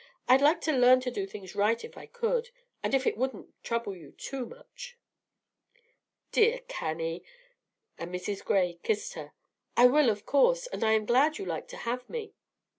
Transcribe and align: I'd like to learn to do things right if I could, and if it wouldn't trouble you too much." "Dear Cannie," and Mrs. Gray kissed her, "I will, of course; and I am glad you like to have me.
I'd 0.27 0.41
like 0.41 0.61
to 0.61 0.71
learn 0.71 0.99
to 1.01 1.11
do 1.11 1.27
things 1.27 1.53
right 1.55 1.83
if 1.85 1.95
I 1.95 2.07
could, 2.07 2.49
and 2.81 2.95
if 2.95 3.05
it 3.05 3.17
wouldn't 3.17 3.53
trouble 3.63 3.95
you 3.95 4.13
too 4.13 4.47
much." 4.47 4.97
"Dear 6.31 6.61
Cannie," 6.67 7.23
and 7.99 8.11
Mrs. 8.11 8.43
Gray 8.43 8.79
kissed 8.81 9.13
her, 9.13 9.33
"I 9.77 9.85
will, 9.85 10.09
of 10.09 10.25
course; 10.25 10.65
and 10.65 10.83
I 10.83 10.93
am 10.93 11.05
glad 11.05 11.37
you 11.37 11.45
like 11.45 11.67
to 11.67 11.77
have 11.77 12.09
me. 12.09 12.33